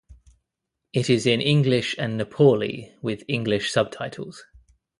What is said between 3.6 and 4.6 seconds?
subtitles.